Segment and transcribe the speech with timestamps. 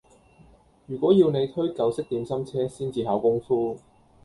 [0.87, 3.77] 如果要你推舊式點心車先至考功夫